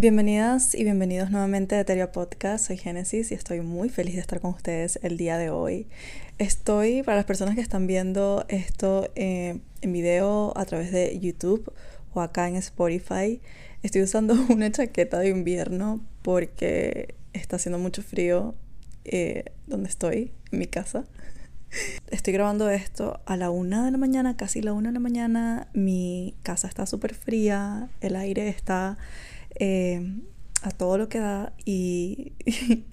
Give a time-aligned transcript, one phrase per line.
[0.00, 2.68] Bienvenidas y bienvenidos nuevamente a Eteria Podcast.
[2.68, 5.88] Soy Génesis y estoy muy feliz de estar con ustedes el día de hoy.
[6.38, 11.72] Estoy, para las personas que están viendo esto eh, en video a través de YouTube
[12.14, 13.40] o acá en Spotify,
[13.82, 18.54] estoy usando una chaqueta de invierno porque está haciendo mucho frío
[19.04, 21.06] eh, donde estoy, en mi casa.
[22.08, 25.66] Estoy grabando esto a la una de la mañana, casi la una de la mañana.
[25.74, 28.96] Mi casa está súper fría, el aire está
[29.58, 30.20] eh,
[30.62, 32.32] a todo lo que da y,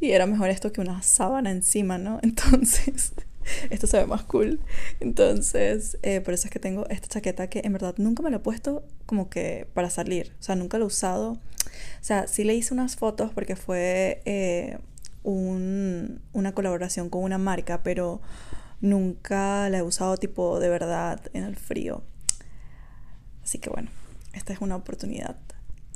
[0.00, 2.18] y era mejor esto que una sábana encima, ¿no?
[2.22, 3.12] Entonces,
[3.70, 4.60] esto se ve más cool.
[5.00, 8.36] Entonces, eh, por eso es que tengo esta chaqueta que en verdad nunca me la
[8.36, 10.34] he puesto como que para salir.
[10.40, 11.32] O sea, nunca la he usado.
[11.32, 11.38] O
[12.02, 14.78] sea, sí le hice unas fotos porque fue eh,
[15.22, 18.20] un, una colaboración con una marca, pero
[18.80, 22.02] nunca la he usado tipo de verdad en el frío.
[23.42, 23.90] Así que bueno,
[24.32, 25.36] esta es una oportunidad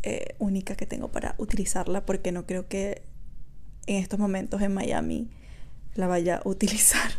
[0.07, 3.03] eh, única que tengo para utilizarla porque no creo que
[3.87, 5.31] en estos momentos en Miami
[5.95, 7.11] la vaya a utilizar.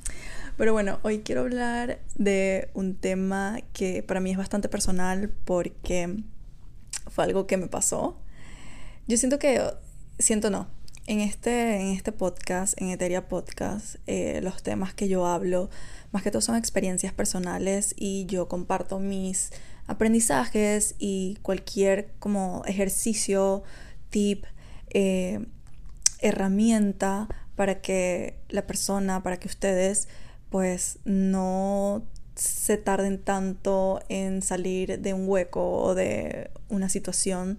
[0.56, 6.22] Pero bueno, hoy quiero hablar de un tema que para mí es bastante personal porque
[7.08, 8.16] fue algo que me pasó.
[9.08, 9.60] Yo siento que,
[10.20, 10.68] siento no,
[11.08, 15.70] en este, en este podcast, en Eteria Podcast, eh, los temas que yo hablo,
[16.12, 19.50] más que todo son experiencias personales y yo comparto mis
[19.88, 23.64] aprendizajes y cualquier como ejercicio,
[24.10, 24.44] tip,
[24.90, 25.44] eh,
[26.20, 30.08] herramienta para que la persona, para que ustedes
[30.50, 37.58] pues no se tarden tanto en salir de un hueco o de una situación,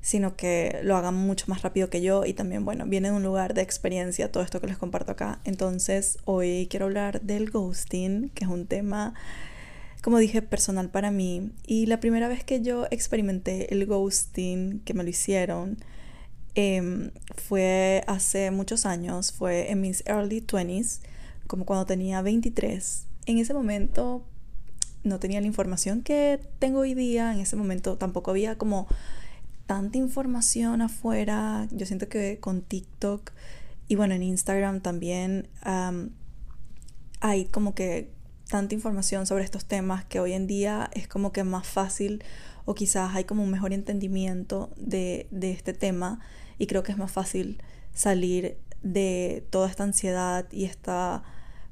[0.00, 3.22] sino que lo hagan mucho más rápido que yo y también, bueno, viene de un
[3.22, 5.40] lugar de experiencia todo esto que les comparto acá.
[5.44, 9.14] Entonces, hoy quiero hablar del ghosting, que es un tema
[10.02, 11.52] como dije, personal para mí.
[11.66, 15.78] Y la primera vez que yo experimenté el ghosting, que me lo hicieron,
[16.54, 21.00] em, fue hace muchos años, fue en mis early 20s,
[21.46, 23.06] como cuando tenía 23.
[23.26, 24.24] En ese momento
[25.04, 28.88] no tenía la información que tengo hoy día, en ese momento tampoco había como
[29.66, 31.68] tanta información afuera.
[31.70, 33.32] Yo siento que con TikTok
[33.88, 35.48] y bueno, en Instagram también
[37.20, 38.10] hay como que
[38.48, 42.24] tanta información sobre estos temas que hoy en día es como que más fácil
[42.64, 46.20] o quizás hay como un mejor entendimiento de, este tema
[46.58, 47.62] y creo que es más fácil
[47.94, 51.22] salir de toda esta ansiedad y esta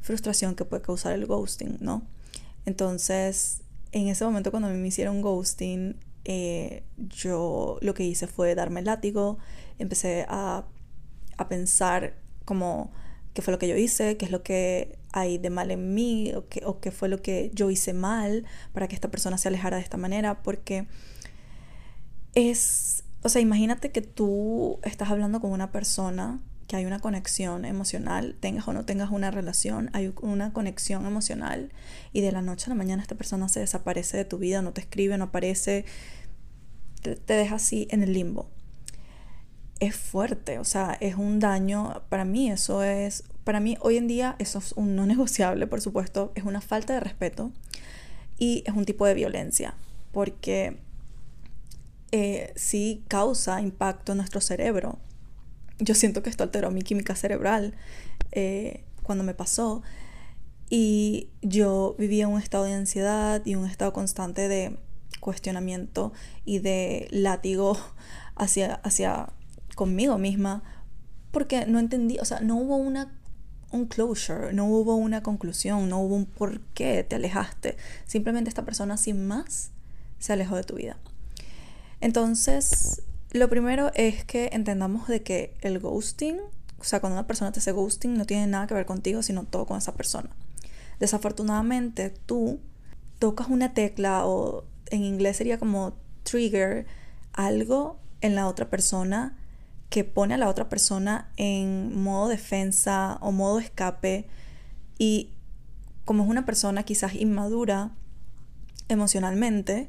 [0.01, 2.07] frustración que puede causar el ghosting, ¿no?
[2.67, 3.63] Entonces,
[3.93, 8.87] en ese momento cuando me hicieron ghosting, eh, yo lo que hice fue darme el
[8.87, 9.39] látigo,
[9.79, 10.67] empecé a,
[11.37, 12.93] a pensar como
[13.37, 16.33] qué fue lo que yo hice, qué es lo que hay de mal en mí
[16.35, 19.83] o qué, fue lo que yo hice mal para que esta persona se alejara de
[19.83, 20.87] esta manera, porque
[22.35, 27.67] es, o sea, imagínate que tú estás hablando con una persona que hay una conexión
[27.67, 31.73] emocional, tengas o no tengas una relación, hay una conexión emocional
[32.15, 34.73] y de la noche a la mañana esta persona se desaparece de tu vida, no
[34.73, 35.85] te escribe, no aparece,
[37.03, 38.49] te, te deja así en el limbo.
[39.79, 44.09] Es fuerte, o sea, es un daño, para mí eso es para mí hoy en
[44.09, 47.53] día eso es un no negociable, por supuesto, es una falta de respeto
[48.39, 49.75] y es un tipo de violencia,
[50.11, 50.79] porque
[52.11, 54.99] eh, sí causa impacto en nuestro cerebro.
[55.79, 57.75] Yo siento que esto alteró mi química cerebral
[58.33, 59.83] eh, cuando me pasó
[60.69, 64.77] y yo vivía un estado de ansiedad y un estado constante de
[65.21, 66.13] cuestionamiento
[66.45, 67.79] y de látigo
[68.35, 69.29] hacia, hacia
[69.77, 70.65] conmigo misma
[71.31, 73.13] porque no entendí, o sea, no hubo una
[73.73, 77.77] un closure, no hubo una conclusión, no hubo un por qué te alejaste.
[78.07, 79.71] Simplemente esta persona sin más
[80.19, 80.97] se alejó de tu vida.
[82.01, 86.39] Entonces, lo primero es que entendamos de que el ghosting,
[86.79, 89.45] o sea, cuando una persona te hace ghosting, no tiene nada que ver contigo, sino
[89.45, 90.31] todo con esa persona.
[91.01, 92.61] Desafortunadamente, tú
[93.19, 96.87] tocas una tecla o en inglés sería como trigger,
[97.33, 99.37] algo en la otra persona
[99.89, 104.27] que pone a la otra persona en modo defensa o modo escape
[104.99, 105.31] y
[106.05, 107.91] como es una persona quizás inmadura
[108.89, 109.89] emocionalmente,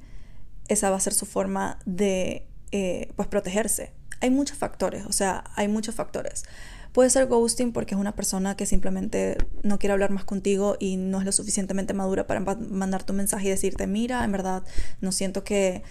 [0.67, 3.93] esa va a ser su forma de eh, pues protegerse.
[4.19, 6.43] Hay muchos factores, o sea, hay muchos factores.
[6.91, 10.97] Puede ser ghosting porque es una persona que simplemente no quiere hablar más contigo y
[10.97, 14.63] no es lo suficientemente madura para mandar tu mensaje y decirte, mira, en verdad
[15.01, 15.83] no siento que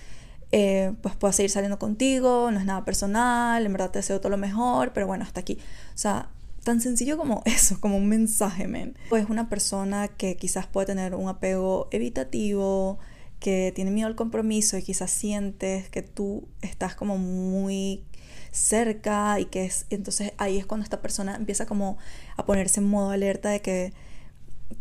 [0.53, 4.31] eh, pues puedo seguir saliendo contigo, no es nada personal, en verdad te deseo todo
[4.31, 5.59] lo mejor, pero bueno, hasta aquí.
[5.95, 6.29] O sea,
[6.63, 8.97] tan sencillo como eso, como un mensaje, men.
[9.09, 12.99] Pues una persona que quizás puede tener un apego evitativo,
[13.41, 18.03] que tiene miedo al compromiso y quizás sientes que tú estás como muy
[18.51, 21.99] cerca y que es entonces ahí es cuando esta persona empieza como
[22.37, 23.93] a ponerse en modo alerta de que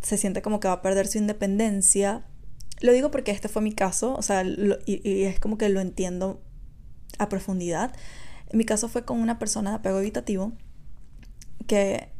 [0.00, 2.24] se siente como que va a perder su independencia.
[2.80, 6.42] Lo digo porque este fue mi caso, o sea, y, es como que lo entiendo
[7.18, 7.94] a profundidad.
[8.52, 10.52] Mi caso fue con una persona de apego evitativo
[11.66, 12.10] que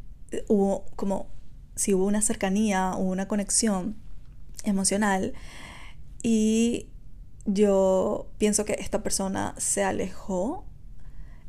[0.47, 1.27] hubo como
[1.75, 3.95] si hubo una cercanía, hubo una conexión
[4.63, 5.33] emocional
[6.23, 6.89] y
[7.45, 10.67] yo pienso que esta persona se alejó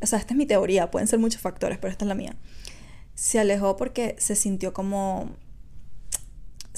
[0.00, 2.36] o sea, esta es mi teoría, pueden ser muchos factores, pero esta es la mía.
[3.14, 5.30] Se alejó porque se sintió como,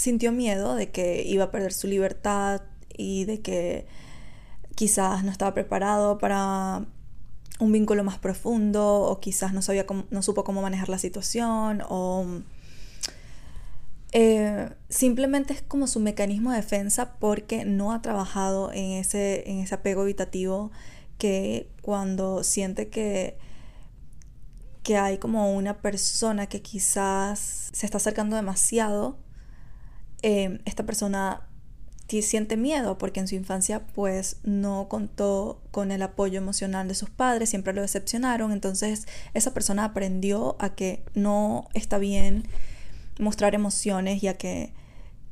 [0.00, 2.62] sintió miedo de que iba a perder su libertad
[2.96, 3.86] y de que
[4.74, 6.86] quizás no estaba preparado para
[7.58, 12.40] un vínculo más profundo o quizás no, sabía no supo cómo manejar la situación o
[14.12, 19.58] eh, simplemente es como su mecanismo de defensa porque no ha trabajado en ese, en
[19.58, 20.72] ese apego evitativo
[21.18, 23.36] que cuando siente que,
[24.82, 29.18] que hay como una persona que quizás se está acercando demasiado,
[30.22, 31.46] eh, esta persona
[32.20, 37.08] siente miedo porque en su infancia pues no contó con el apoyo emocional de sus
[37.08, 42.48] padres, siempre lo decepcionaron, entonces esa persona aprendió a que no está bien
[43.20, 44.72] mostrar emociones y a que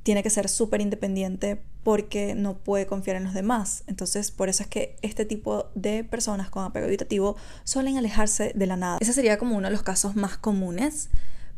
[0.05, 3.82] tiene que ser súper independiente porque no puede confiar en los demás.
[3.87, 8.67] Entonces, por eso es que este tipo de personas con apego evitativo suelen alejarse de
[8.67, 8.99] la nada.
[9.00, 11.08] Ese sería como uno de los casos más comunes,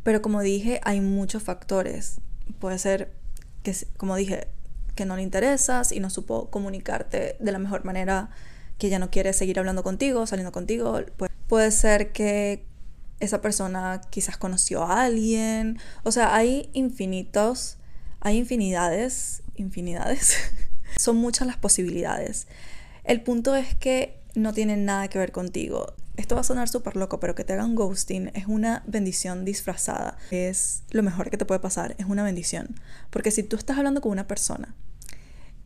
[0.03, 2.21] pero como dije, hay muchos factores.
[2.59, 3.20] Puede ser
[3.63, 4.49] que, como dije,
[4.95, 8.31] que no le interesas y no supo comunicarte de la mejor manera,
[8.79, 11.01] que ya no quiere seguir hablando contigo, saliendo contigo.
[11.49, 12.65] puede ser que
[13.21, 15.79] esa persona quizás conoció a alguien.
[16.05, 17.79] O sea, hay infinitos
[18.21, 20.37] hay infinidades, infinidades.
[20.97, 22.47] Son muchas las posibilidades.
[23.05, 25.95] El punto es que no tienen nada que ver contigo.
[26.21, 30.19] Esto va a sonar súper loco, pero que te hagan ghosting es una bendición disfrazada.
[30.31, 32.79] Es lo mejor que te puede pasar, es una bendición.
[33.09, 34.75] Porque si tú estás hablando con una persona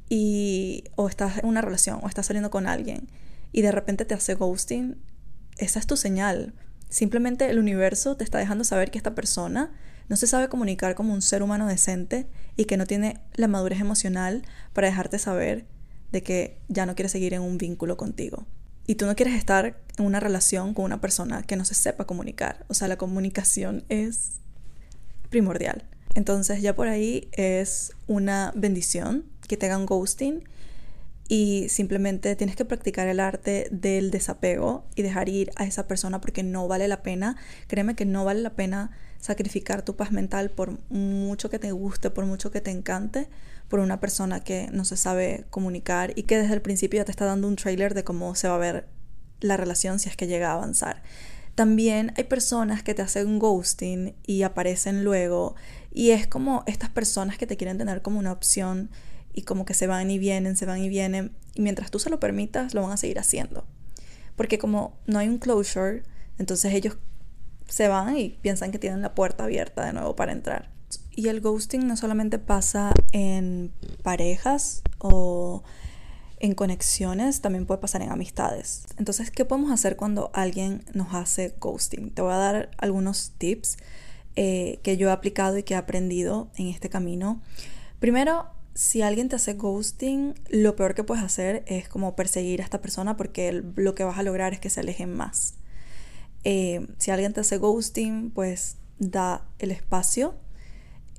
[0.09, 3.09] y o estás en una relación o estás saliendo con alguien
[3.51, 4.97] y de repente te hace ghosting,
[5.59, 6.55] esa es tu señal.
[6.89, 9.73] Simplemente el universo te está dejando saber que esta persona
[10.09, 13.81] no se sabe comunicar como un ser humano decente y que no tiene la madurez
[13.81, 15.67] emocional para dejarte saber
[16.13, 18.47] de que ya no quiere seguir en un vínculo contigo.
[18.87, 22.07] Y tú no quieres estar en una relación con una persona que no se sepa
[22.07, 22.65] comunicar.
[22.69, 24.33] O sea, la comunicación es
[25.31, 25.85] primordial.
[26.15, 30.45] Entonces ya por ahí es una bendición que te hagan ghosting
[31.29, 36.21] y simplemente tienes que practicar el arte del desapego y dejar ir a esa persona
[36.21, 37.37] porque no vale la pena.
[37.67, 38.91] Créeme que no vale la pena
[39.21, 43.29] sacrificar tu paz mental por mucho que te guste, por mucho que te encante,
[43.75, 47.11] por una persona que no se sabe comunicar y que desde el principio ya te
[47.11, 48.87] está dando un trailer de cómo se va a ver
[49.41, 51.03] la relación si es que llega a avanzar.
[51.57, 55.57] También hay personas que te hacen ghosting y aparecen luego
[55.91, 58.91] y es como estas personas que te quieren tener como una opción
[59.33, 62.11] y como que se van y vienen, se van y vienen y mientras tú se
[62.11, 63.67] lo permitas lo van a seguir haciendo.
[64.37, 66.05] Porque como no hay un closure,
[66.39, 66.97] entonces ellos
[67.67, 70.74] se van y piensan que tienen la puerta abierta de nuevo para entrar.
[71.17, 73.73] Y el ghosting no solamente pasa en
[74.03, 75.63] parejas o
[76.41, 78.87] en conexiones, también puede pasar en amistades.
[78.99, 82.11] Entonces, ¿qué podemos hacer cuando alguien nos hace ghosting?
[82.11, 83.77] Te voy a dar algunos tips
[84.37, 87.41] eh, que yo he aplicado y que he aprendido en este camino.
[88.01, 92.65] Primero, si alguien te hace ghosting, lo peor que puedes hacer es como perseguir a
[92.65, 95.55] esta persona porque lo que vas a lograr es que se alejen más.
[96.43, 100.35] Eh, si alguien te hace ghosting, pues da el espacio.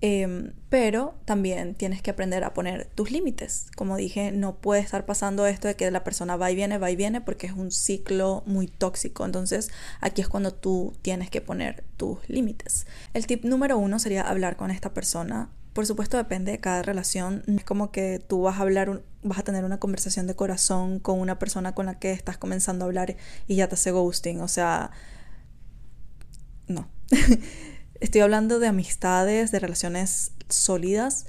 [0.07, 3.71] Em, pero también tienes que aprender a poner tus límites.
[3.75, 6.91] Como dije, no puede estar pasando esto de que la persona va y viene, va
[6.91, 9.25] y viene, porque es un ciclo muy tóxico.
[9.25, 9.71] Entonces
[10.01, 12.85] aquí es cuando tú tienes que poner tus límites.
[13.15, 15.50] El tip número uno sería hablar con esta persona.
[15.74, 17.41] Por supuesto depende de cada relación.
[17.47, 21.19] Es como que tú vas a hablar, vas a tener una conversación de corazón con
[21.19, 23.15] una persona con la que estás comenzando a hablar
[23.47, 24.41] y ya te hace ghosting.
[24.41, 24.91] O sea,
[26.67, 26.88] no.
[28.05, 31.25] Estoy hablando de amistades, de relaciones sólidas.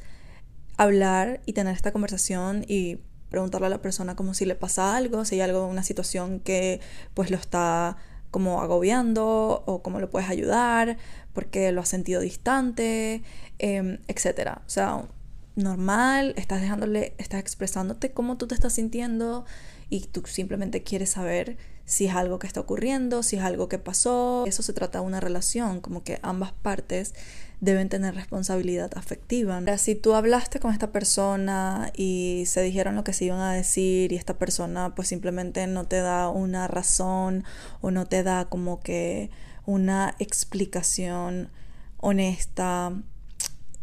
[0.76, 2.99] Hablar y tener esta conversación y
[3.30, 6.83] preguntarle a la persona como si le pasa algo, si hay algo, una situación que
[7.14, 7.97] pues lo está
[8.30, 10.99] como agobiando o cómo lo puedes ayudar,
[11.33, 13.23] porque lo has sentido distante,
[13.59, 14.59] eh, etc.
[14.59, 15.09] O sea,
[15.54, 19.47] normal, estás dejándole, estás expresándote cómo tú te estás sintiendo
[19.88, 21.56] y tú simplemente quieres saber
[21.87, 24.45] si es algo que está ocurriendo, si es algo que pasó.
[24.47, 27.14] Eso se trata de una relación, como que ambas partes
[27.61, 29.62] deben tener responsabilidad afectiva.
[29.78, 34.12] si tú hablaste con esta persona y se dijeron lo que se iban a decir
[34.12, 37.45] y esta persona pues simplemente no te da una razón
[37.81, 39.31] o no te da como que
[39.64, 41.49] una explicación
[41.97, 42.93] honesta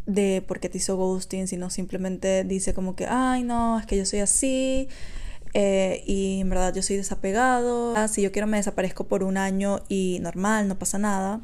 [0.05, 3.97] de por qué te hizo ghosting, sino simplemente dice como que, ay no, es que
[3.97, 4.87] yo soy así,
[5.53, 7.95] eh, y en verdad yo soy desapegado.
[7.95, 11.41] Ah, si yo quiero me desaparezco por un año y normal, no pasa nada.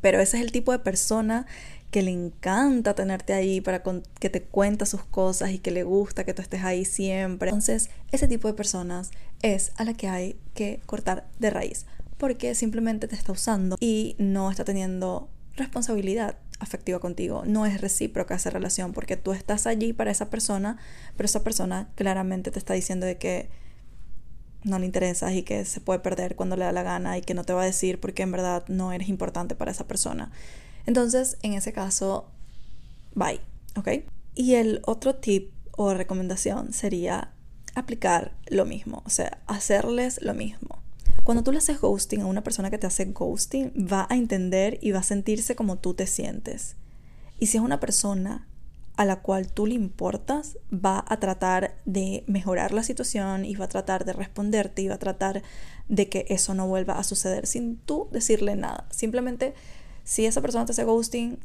[0.00, 1.46] Pero ese es el tipo de persona
[1.90, 6.24] que le encanta tenerte ahí para que te cuenta sus cosas y que le gusta
[6.24, 7.48] que tú estés ahí siempre.
[7.48, 9.10] Entonces, ese tipo de personas
[9.42, 11.86] es a la que hay que cortar de raíz
[12.20, 17.42] porque simplemente te está usando y no está teniendo responsabilidad afectiva contigo.
[17.46, 20.78] No es recíproca esa relación porque tú estás allí para esa persona,
[21.16, 23.48] pero esa persona claramente te está diciendo de que
[24.62, 27.34] no le interesas y que se puede perder cuando le da la gana y que
[27.34, 30.30] no te va a decir porque en verdad no eres importante para esa persona.
[30.86, 32.30] Entonces, en ese caso,
[33.14, 33.40] bye,
[33.76, 34.04] ¿ok?
[34.34, 37.32] Y el otro tip o recomendación sería
[37.74, 40.79] aplicar lo mismo, o sea, hacerles lo mismo.
[41.24, 44.78] Cuando tú le haces ghosting a una persona que te hace ghosting, va a entender
[44.80, 46.76] y va a sentirse como tú te sientes.
[47.38, 48.46] Y si es una persona
[48.96, 53.66] a la cual tú le importas, va a tratar de mejorar la situación y va
[53.66, 55.42] a tratar de responderte y va a tratar
[55.88, 58.86] de que eso no vuelva a suceder sin tú decirle nada.
[58.90, 59.54] Simplemente,
[60.04, 61.38] si esa persona te hace ghosting,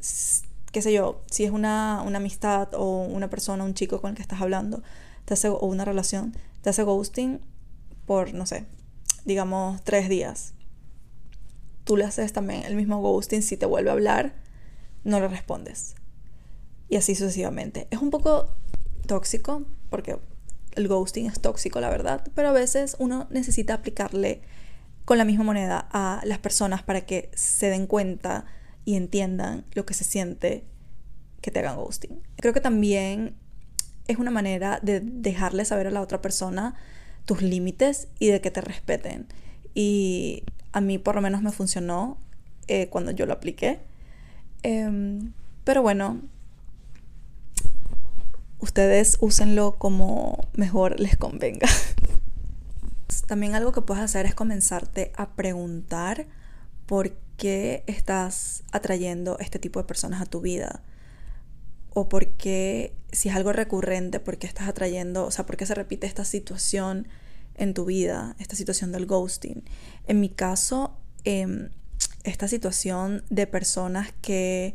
[0.72, 4.16] qué sé yo, si es una, una amistad o una persona, un chico con el
[4.16, 4.82] que estás hablando,
[5.24, 7.40] te hace, o una relación, te hace ghosting
[8.04, 8.66] por, no sé,
[9.26, 10.54] digamos, tres días.
[11.84, 14.34] Tú le haces también el mismo ghosting, si te vuelve a hablar,
[15.04, 15.96] no le respondes.
[16.88, 17.88] Y así sucesivamente.
[17.90, 18.56] Es un poco
[19.06, 20.18] tóxico, porque
[20.76, 24.42] el ghosting es tóxico, la verdad, pero a veces uno necesita aplicarle
[25.04, 28.46] con la misma moneda a las personas para que se den cuenta
[28.84, 30.64] y entiendan lo que se siente
[31.40, 32.22] que te hagan ghosting.
[32.36, 33.36] Creo que también
[34.06, 36.76] es una manera de dejarle saber a la otra persona
[37.26, 39.26] tus límites y de que te respeten.
[39.74, 42.16] Y a mí por lo menos me funcionó
[42.68, 43.80] eh, cuando yo lo apliqué.
[44.62, 45.32] Em,
[45.64, 46.22] pero bueno,
[48.60, 51.68] ustedes úsenlo como mejor les convenga.
[53.26, 56.26] También algo que puedes hacer es comenzarte a preguntar
[56.86, 60.82] por qué estás atrayendo este tipo de personas a tu vida.
[61.98, 65.64] O por qué, si es algo recurrente, por qué estás atrayendo, o sea, por qué
[65.64, 67.08] se repite esta situación
[67.54, 69.64] en tu vida, esta situación del ghosting.
[70.06, 71.70] En mi caso, em,
[72.22, 74.74] esta situación de personas que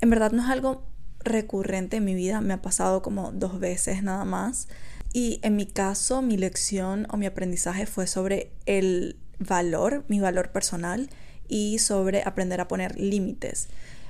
[0.00, 0.86] en verdad no es algo
[1.20, 4.68] recurrente en mi vida, me ha pasado como dos veces nada más.
[5.12, 10.50] Y en mi caso, mi lección o mi aprendizaje fue sobre el valor, mi valor
[10.50, 11.10] personal
[11.46, 13.68] y sobre aprender a poner límites.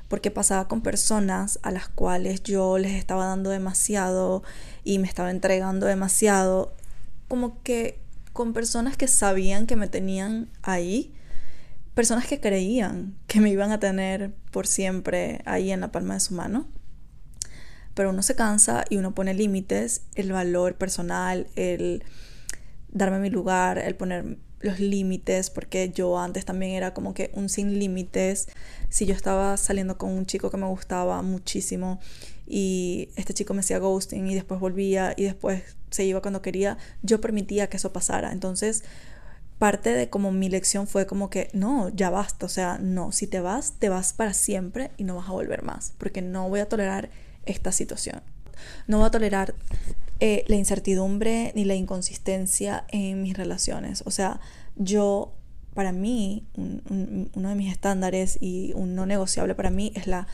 [0.09, 4.43] Porque pasaba con personas a las cuales yo les estaba dando demasiado
[4.83, 6.75] y me estaba entregando demasiado
[7.29, 8.01] como que
[8.33, 11.13] con personas que sabían que me tenían ahí,
[11.95, 16.21] personas que creían que me iban a tener por siempre ahí en la palma de
[16.21, 16.67] su mano.
[17.95, 22.05] Pero uno se cansa y uno pone límites, el valor personal, el
[22.91, 27.49] darme mi lugar, el poner los límites, porque yo antes también era como que un
[27.49, 28.49] sin límites.
[28.89, 32.01] Si yo estaba saliendo con un chico que me gustaba muchísimo
[32.47, 36.79] y este chico me hacía ghosting y después volvía y después se iba cuando quería,
[37.03, 38.33] yo permitía que eso pasara.
[38.33, 38.85] Entonces,
[39.59, 43.27] parte de como mi lección fue como que no, ya basta, o sea, no, si
[43.27, 46.61] te vas, te vas para siempre y no vas a volver más, porque no voy
[46.61, 47.11] a tolerar
[47.45, 48.23] esta situación.
[48.87, 49.55] No voy a tolerar
[50.21, 54.03] eh, la incertidumbre ni la inconsistencia en mis relaciones.
[54.07, 54.41] O sea,
[54.77, 55.35] yo,
[55.75, 60.27] para mí, uno de mis estándares y un no negociable para mí es la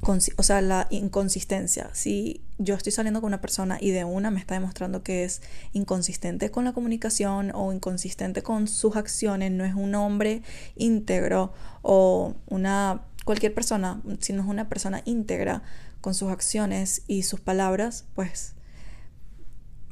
[0.00, 1.90] o sea, la inconsistencia.
[1.92, 5.42] Si yo estoy saliendo con una persona y de una me está demostrando que es
[5.72, 10.42] inconsistente con la comunicación o inconsistente con sus acciones, no es un hombre
[10.76, 15.62] íntegro o una cualquier persona, si no es una persona íntegra
[16.00, 18.54] con sus acciones y sus palabras, pues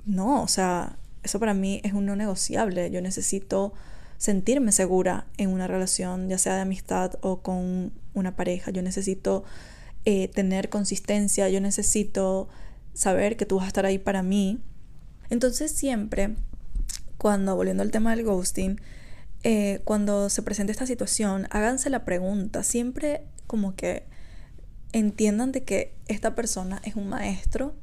[0.06, 2.90] no, o sea, eso para mí es un no negociable.
[2.90, 3.74] Yo necesito
[4.16, 8.70] sentirme segura en una relación, ya sea de amistad o con una pareja.
[8.70, 9.44] Yo necesito
[10.04, 12.48] eh, tener consistencia, yo necesito
[12.94, 14.60] saber que tú vas a estar ahí para mí.
[15.28, 16.36] Entonces siempre,
[17.18, 18.80] cuando, volviendo al tema del ghosting,
[19.42, 24.04] eh, cuando se presente esta situación, háganse la pregunta, siempre como que
[24.92, 27.74] entiendan de que esta persona es un maestro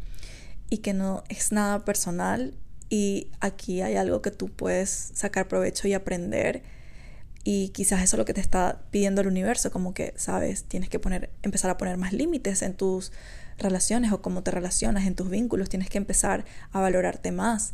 [0.74, 2.56] y que no es nada personal
[2.90, 6.64] y aquí hay algo que tú puedes sacar provecho y aprender
[7.44, 10.90] Y quizás eso es lo que te está pidiendo el universo, como que, sabes, tienes
[10.90, 13.12] que poner, empezar a poner más límites en tus
[13.58, 17.74] relaciones o cómo te relacionas en tus vínculos, tienes que empezar a valorarte más,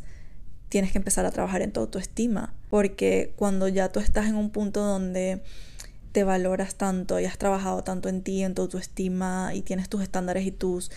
[0.68, 4.50] tienes que empezar a trabajar en tu autoestima, porque cuando ya tú estás en un
[4.50, 5.42] punto donde
[6.12, 10.02] te valoras tanto y has trabajado tanto en ti, en tu autoestima y tienes tus
[10.02, 10.90] estándares y tus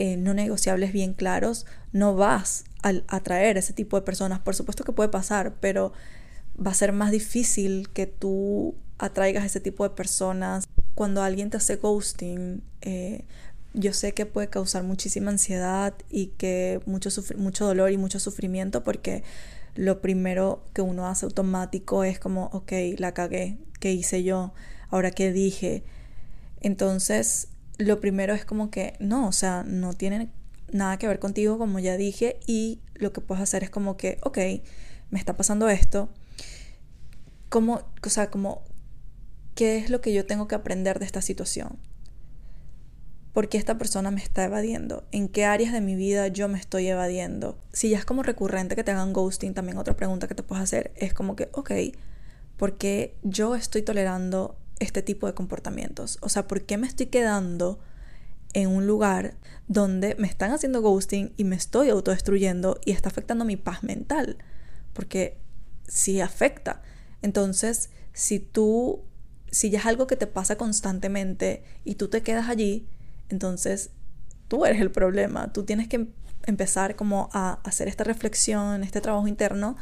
[0.00, 4.38] eh, no negociables bien claros, no vas a atraer ese tipo de personas.
[4.38, 5.92] Por supuesto que puede pasar, pero
[6.58, 10.66] va a ser más difícil que tú atraigas ese tipo de personas.
[10.94, 13.26] Cuando alguien te hace ghosting, eh,
[13.74, 18.82] yo sé que puede causar muchísima ansiedad y que mucho, mucho dolor y mucho sufrimiento
[18.82, 19.22] porque
[19.74, 24.54] lo primero que uno hace automático es como, ok, la cagué, ¿qué hice yo?
[24.88, 25.84] Ahora qué dije.
[26.62, 27.48] Entonces,
[27.80, 30.30] lo primero es como que no, o sea, no tiene
[30.72, 34.18] nada que ver contigo, como ya dije, y lo que puedes hacer es como que,
[34.22, 34.38] ok,
[35.10, 36.08] me está pasando esto,
[37.48, 38.62] ¿cómo, o sea, como,
[39.54, 41.78] qué es lo que yo tengo que aprender de esta situación?
[43.32, 45.04] ¿Por qué esta persona me está evadiendo?
[45.12, 47.56] ¿En qué áreas de mi vida yo me estoy evadiendo?
[47.72, 50.64] Si ya es como recurrente que te hagan ghosting, también otra pregunta que te puedes
[50.64, 51.70] hacer es como que, ok,
[52.56, 56.18] ¿por qué yo estoy tolerando este tipo de comportamientos?
[56.20, 57.78] O sea, ¿por qué me estoy quedando
[58.52, 59.36] en un lugar
[59.68, 64.38] donde me están haciendo ghosting y me estoy autodestruyendo y está afectando mi paz mental?
[64.92, 65.38] Porque
[65.86, 66.82] sí afecta.
[67.22, 69.04] Entonces, si tú,
[69.50, 72.88] si ya es algo que te pasa constantemente y tú te quedas allí,
[73.28, 73.90] entonces,
[74.48, 75.52] tú eres el problema.
[75.52, 76.08] Tú tienes que
[76.46, 79.76] empezar como a hacer esta reflexión, este trabajo interno.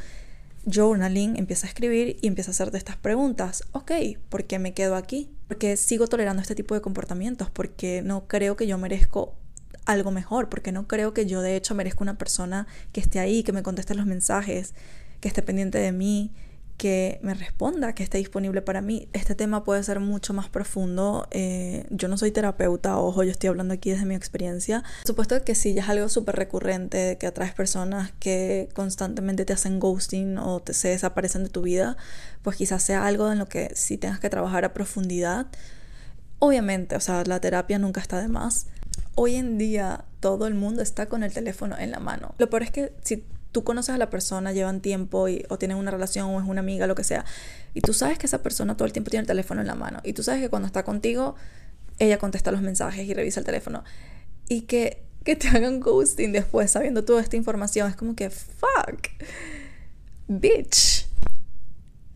[0.71, 3.65] Journaling, empieza a escribir y empieza a hacerte estas preguntas.
[3.73, 3.93] Ok,
[4.29, 5.31] ¿por qué me quedo aquí?
[5.47, 7.51] ¿Por qué sigo tolerando este tipo de comportamientos?
[7.51, 9.35] Porque no creo que yo merezco
[9.87, 13.43] algo mejor, porque no creo que yo de hecho merezco una persona que esté ahí,
[13.43, 14.75] que me conteste los mensajes,
[15.21, 16.33] que esté pendiente de mí,
[16.79, 19.09] que me responda, que esté disponible para mí.
[19.13, 21.27] Este tema puede ser mucho más profundo.
[21.33, 24.85] Eh, yo no soy terapeuta, ojo, yo estoy hablando aquí desde mi experiencia.
[25.05, 29.81] Supuesto que si ya es algo súper recurrente, que atraes personas que constantemente te hacen
[29.81, 31.97] ghosting o te, se desaparecen de tu vida,
[32.43, 35.49] pues quizás sea algo en lo que sí tengas que trabajar a profundidad.
[36.39, 38.69] Obviamente, o sea, la terapia nunca está de más.
[39.17, 42.37] Hoy en día todo el mundo está con el teléfono en la mano.
[42.39, 45.77] Lo peor es que si tú conoces a la persona, llevan tiempo y, o tienen
[45.77, 47.25] una relación o es una amiga, lo que sea,
[47.75, 50.01] y tú sabes que esa persona todo el tiempo tiene el teléfono en la mano
[50.05, 51.35] y tú sabes que cuando está contigo,
[51.99, 53.85] ella contesta los mensajes y revisa el teléfono
[54.49, 59.09] y que, que te hagan ghosting después sabiendo toda esta información es como que, fuck,
[60.29, 61.07] bitch.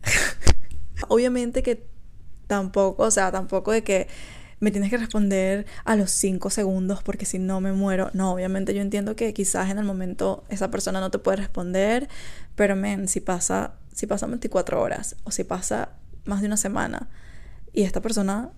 [1.09, 1.85] Obviamente que
[2.47, 4.07] tampoco, o sea, tampoco de que
[4.63, 8.09] me tienes que responder a los 5 segundos porque si no me muero.
[8.13, 12.07] No, obviamente yo entiendo que quizás en el momento esa persona no te puede responder,
[12.55, 15.89] pero men, si pasa, si pasa 24 horas o si pasa
[16.23, 17.09] más de una semana
[17.73, 18.51] y esta persona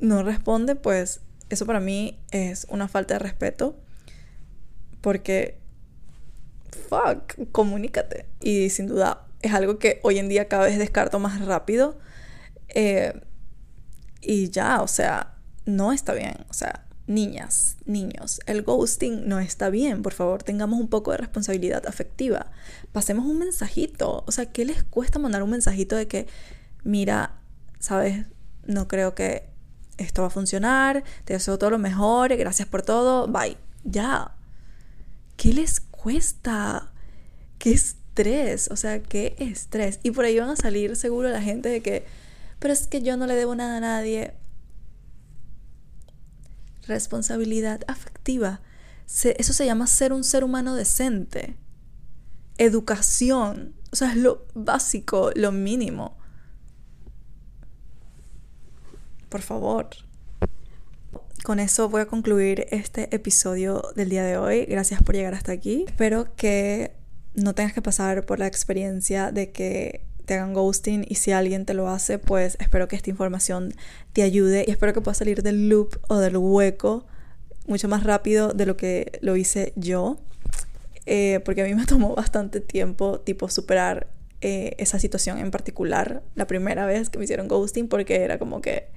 [0.00, 1.20] no responde, pues
[1.50, 3.76] eso para mí es una falta de respeto
[5.02, 5.58] porque
[6.88, 8.24] fuck, comunícate.
[8.40, 11.98] Y sin duda es algo que hoy en día cada vez descarto más rápido.
[12.68, 13.20] Eh,
[14.26, 16.34] y ya, o sea, no está bien.
[16.48, 20.02] O sea, niñas, niños, el ghosting no está bien.
[20.02, 22.46] Por favor, tengamos un poco de responsabilidad afectiva.
[22.92, 24.24] Pasemos un mensajito.
[24.26, 26.26] O sea, ¿qué les cuesta mandar un mensajito de que,
[26.82, 27.38] mira,
[27.78, 28.26] sabes,
[28.66, 29.48] no creo que
[29.96, 33.56] esto va a funcionar, te deseo todo lo mejor, gracias por todo, bye.
[33.84, 34.34] Ya.
[35.36, 36.90] ¿Qué les cuesta?
[37.58, 38.68] ¿Qué estrés?
[38.70, 40.00] O sea, qué estrés.
[40.02, 42.04] Y por ahí van a salir seguro la gente de que
[42.58, 44.34] pero es que yo no le debo nada a nadie.
[46.86, 48.60] Responsabilidad afectiva.
[49.06, 51.56] eso se llama ser un ser humano decente.
[52.58, 53.74] Educación.
[53.92, 56.16] O sea, es lo básico, lo mínimo.
[59.28, 59.88] Por favor.
[61.44, 64.64] Con eso voy a concluir este episodio del día de hoy.
[64.64, 65.84] Gracias por llegar hasta aquí.
[65.86, 66.96] Espero que
[67.34, 71.64] no tengas que pasar por la experiencia de que te hagan ghosting y si alguien
[71.64, 73.72] te lo hace, pues espero que esta información
[74.12, 77.06] te ayude y espero que puedas salir del loop o del hueco
[77.66, 80.18] mucho más rápido de lo que lo hice yo.
[81.06, 84.08] Eh, porque a mí me tomó bastante tiempo tipo superar
[84.40, 88.60] eh, esa situación en particular la primera vez que me hicieron ghosting porque era como
[88.60, 88.88] que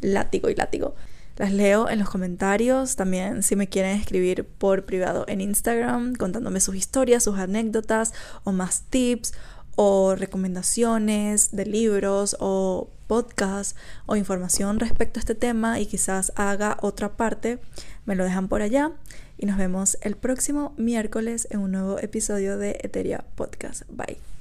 [0.00, 0.94] látigo y látigo.
[1.36, 6.60] Las leo en los comentarios, también si me quieren escribir por privado en Instagram contándome
[6.60, 8.12] sus historias, sus anécdotas
[8.44, 9.32] o más tips
[9.76, 16.76] o recomendaciones de libros o podcasts o información respecto a este tema y quizás haga
[16.80, 17.58] otra parte,
[18.06, 18.92] me lo dejan por allá
[19.38, 23.82] y nos vemos el próximo miércoles en un nuevo episodio de Eteria Podcast.
[23.88, 24.33] Bye.